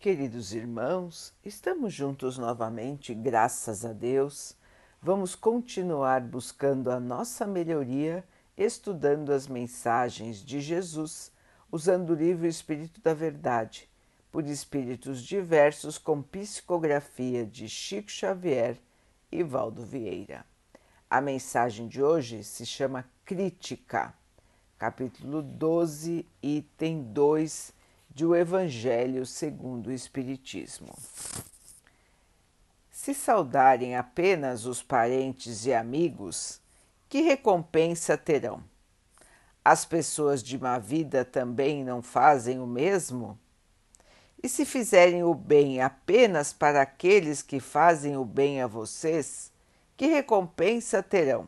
[0.00, 4.56] Queridos irmãos, estamos juntos novamente, graças a Deus.
[5.02, 8.24] Vamos continuar buscando a nossa melhoria,
[8.56, 11.30] estudando as mensagens de Jesus,
[11.70, 13.90] usando o livro Espírito da Verdade,
[14.32, 18.78] por espíritos diversos com psicografia de Chico Xavier
[19.30, 20.46] e Valdo Vieira.
[21.10, 24.14] A mensagem de hoje se chama Crítica,
[24.78, 27.78] capítulo 12, item 2
[28.12, 30.92] de O Evangelho segundo o Espiritismo.
[32.90, 36.60] Se saudarem apenas os parentes e amigos,
[37.08, 38.62] que recompensa terão?
[39.64, 43.38] As pessoas de má vida também não fazem o mesmo?
[44.42, 49.52] E se fizerem o bem apenas para aqueles que fazem o bem a vocês,
[49.96, 51.46] que recompensa terão?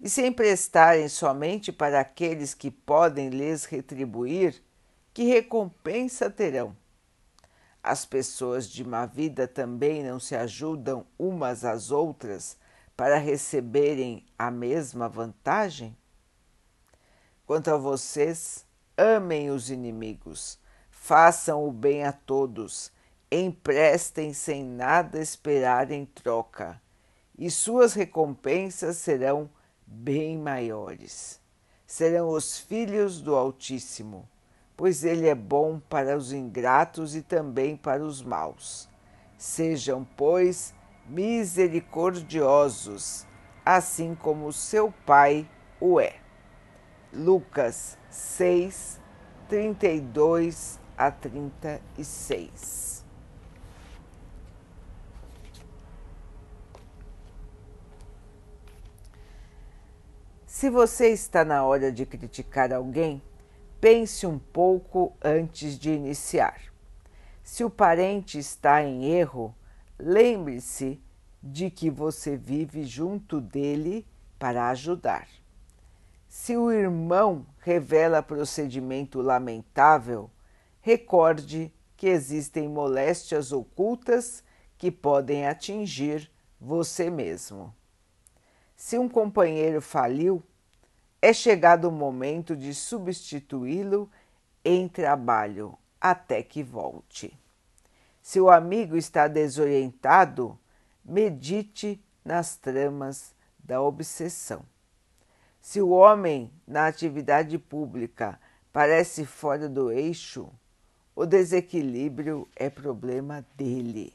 [0.00, 4.62] E se emprestarem somente para aqueles que podem lhes retribuir,
[5.18, 6.76] que recompensa terão?
[7.82, 12.56] As pessoas de má vida também não se ajudam umas às outras
[12.96, 15.98] para receberem a mesma vantagem?
[17.44, 18.64] Quanto a vocês,
[18.96, 20.56] amem os inimigos,
[20.88, 22.92] façam o bem a todos,
[23.28, 26.80] emprestem sem nada esperar em troca,
[27.36, 29.50] e suas recompensas serão
[29.84, 31.40] bem maiores.
[31.84, 34.28] Serão os filhos do Altíssimo
[34.78, 38.88] pois ele é bom para os ingratos e também para os maus.
[39.36, 40.72] Sejam, pois,
[41.04, 43.26] misericordiosos,
[43.66, 46.14] assim como seu Pai o é.
[47.12, 49.00] Lucas 6,
[49.48, 53.04] 32 a 36.
[60.46, 63.20] Se você está na hora de criticar alguém,
[63.80, 66.60] pense um pouco antes de iniciar.
[67.42, 69.54] Se o parente está em erro,
[69.98, 71.00] lembre-se
[71.42, 74.06] de que você vive junto dele
[74.38, 75.28] para ajudar.
[76.28, 80.30] Se o irmão revela procedimento lamentável,
[80.80, 84.44] recorde que existem moléstias ocultas
[84.76, 87.74] que podem atingir você mesmo.
[88.76, 90.42] Se um companheiro faliu,
[91.20, 94.10] é chegado o momento de substituí-lo
[94.64, 97.36] em trabalho até que volte.
[98.22, 100.58] Se o amigo está desorientado,
[101.04, 104.62] medite nas tramas da obsessão.
[105.60, 108.38] Se o homem na atividade pública
[108.72, 110.48] parece fora do eixo,
[111.16, 114.14] o desequilíbrio é problema dele.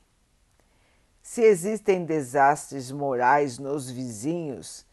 [1.21, 4.85] Se existem desastres morais nos vizinhos,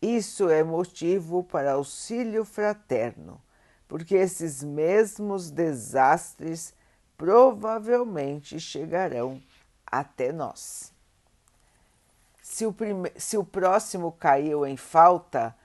[0.00, 3.40] isso é motivo para auxílio fraterno,
[3.88, 6.74] porque esses mesmos desastres
[7.16, 9.40] provavelmente chegarão
[9.86, 10.92] até nós.
[12.42, 13.10] Se o, prime...
[13.16, 15.56] Se o próximo caiu em falta,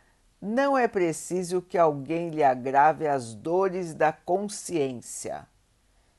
[0.41, 5.47] não é preciso que alguém lhe agrave as dores da consciência.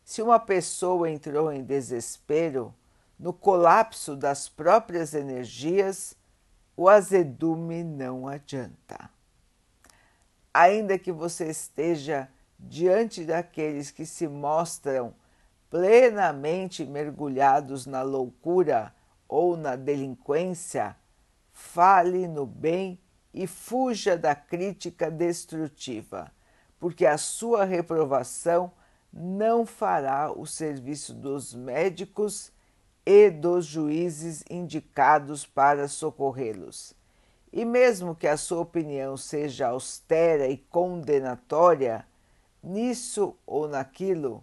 [0.05, 2.73] Se uma pessoa entrou em desespero,
[3.19, 6.15] no colapso das próprias energias,
[6.82, 9.09] o azedume não adianta.
[10.53, 12.28] Ainda que você esteja
[12.59, 15.15] diante daqueles que se mostram
[15.70, 18.93] plenamente mergulhados na loucura
[19.28, 20.97] ou na delinquência,
[21.53, 23.00] fale no bem
[23.32, 26.32] e fuja da crítica destrutiva,
[26.81, 28.72] porque a sua reprovação
[29.12, 32.51] não fará o serviço dos médicos
[33.04, 36.94] e dos juízes indicados para socorrê-los.
[37.52, 42.06] E mesmo que a sua opinião seja austera e condenatória,
[42.62, 44.42] nisso ou naquilo,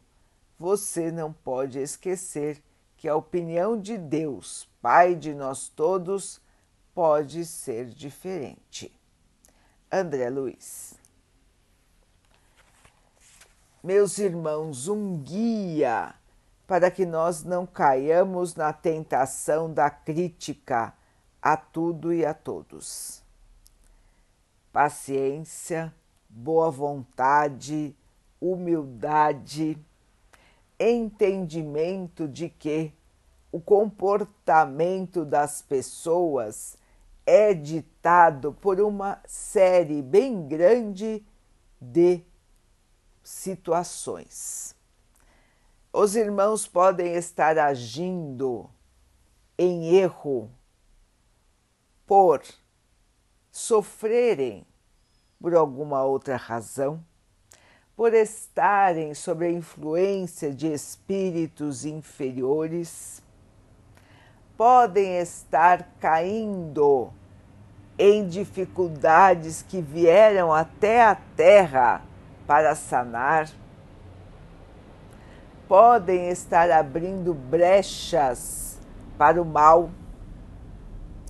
[0.60, 2.62] você não pode esquecer
[2.98, 6.42] que a opinião de Deus, Pai de nós todos,
[6.94, 8.92] pode ser diferente.
[9.92, 10.94] André Luiz.
[13.82, 16.14] Meus irmãos, um guia
[16.70, 20.94] para que nós não caiamos na tentação da crítica
[21.42, 23.24] a tudo e a todos.
[24.72, 25.92] Paciência,
[26.30, 27.98] boa vontade,
[28.40, 29.84] humildade,
[30.80, 32.94] entendimento de que
[33.52, 36.78] o comportamento das pessoas
[37.26, 41.26] é ditado por uma série bem grande
[41.82, 42.22] de
[43.24, 44.78] situações
[45.92, 48.70] os irmãos podem estar agindo
[49.58, 50.50] em erro
[52.06, 52.42] por
[53.52, 54.66] sofrerem
[55.40, 57.04] por alguma outra razão,
[57.96, 63.22] por estarem sob a influência de espíritos inferiores,
[64.58, 67.12] podem estar caindo
[67.98, 72.02] em dificuldades que vieram até a Terra
[72.46, 73.50] para sanar,
[75.70, 78.78] podem estar abrindo brechas
[79.18, 79.90] para o mal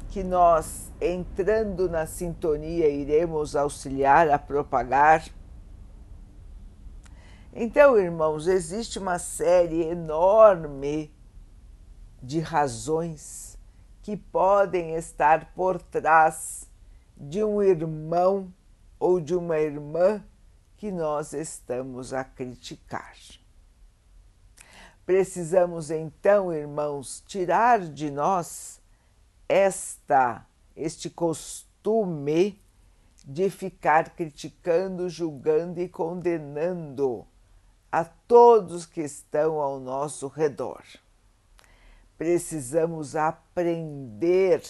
[0.09, 5.23] que nós, entrando na sintonia, iremos auxiliar a propagar
[7.53, 11.11] então, irmãos, existe uma série enorme
[12.21, 13.57] de razões
[14.03, 16.69] que podem estar por trás
[17.17, 18.53] de um irmão
[18.99, 20.23] ou de uma irmã
[20.77, 23.15] que nós estamos a criticar.
[25.09, 28.79] Precisamos então, irmãos, tirar de nós
[29.47, 30.45] esta
[30.75, 32.61] este costume
[33.25, 37.25] de ficar criticando, julgando e condenando
[37.91, 40.83] a todos que estão ao nosso redor.
[42.15, 44.61] Precisamos aprender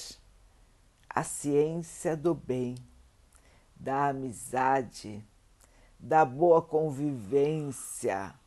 [1.09, 2.75] a ciência do bem,
[3.75, 5.21] da amizade,
[5.99, 8.38] da boa convivência,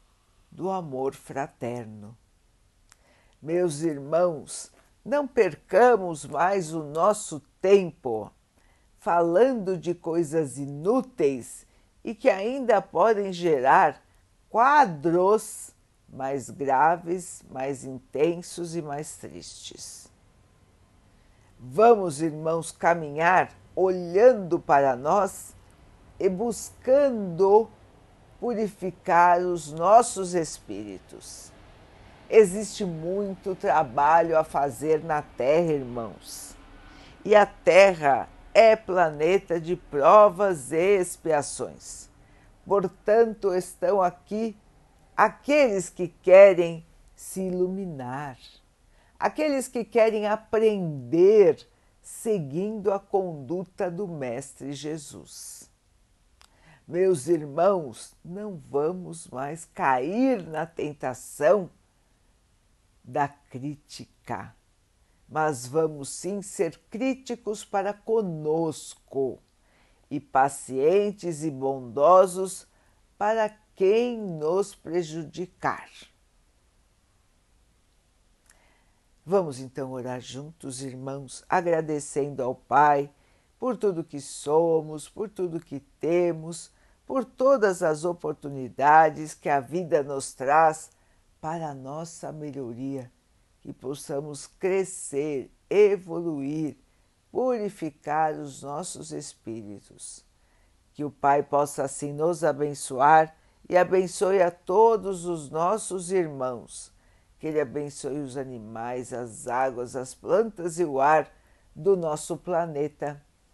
[0.53, 2.17] do amor fraterno.
[3.41, 4.71] Meus irmãos,
[5.05, 8.31] não percamos mais o nosso tempo
[8.99, 11.67] falando de coisas inúteis
[12.05, 14.01] e que ainda podem gerar
[14.49, 15.75] quadros
[16.09, 20.09] mais graves, mais intensos e mais tristes.
[21.59, 25.55] Vamos, irmãos, caminhar olhando para nós
[26.21, 27.71] e buscando
[28.43, 31.53] purificar os nossos espíritos.
[32.29, 36.57] Existe muito trabalho a fazer na Terra, irmãos.
[37.25, 42.11] E a Terra é planeta de provas e expiações.
[42.67, 44.57] Portanto, estão aqui
[45.17, 46.85] aqueles que querem
[47.15, 48.37] se iluminar,
[49.21, 51.65] aqueles que querem aprender
[52.03, 55.71] seguindo a conduta do Mestre Jesus.
[56.87, 61.71] Meus irmãos, não vamos mais cair na tentação
[63.05, 64.55] da crítica,
[65.29, 69.41] mas vamos sim ser críticos para conosco
[70.11, 72.67] e pacientes e bondosos
[73.17, 75.89] para quem nos prejudicar.
[79.25, 83.09] Vamos então orar juntos, irmãos, agradecendo ao Pai
[83.63, 86.69] por tudo que somos, por tudo que temos,
[87.07, 90.91] por todas as oportunidades que a vida nos traz
[91.41, 93.09] para a nossa melhoria,
[93.61, 96.77] que possamos crescer, evoluir
[97.31, 100.25] purificar os nossos espíritos.
[100.93, 103.33] Que o Pai possa assim nos abençoar
[103.69, 106.93] e abençoe a todos os nossos irmãos.
[107.39, 111.33] Que Ele abençoe os animais, as águas, as plantas e o ar
[111.77, 113.25] do nosso planeta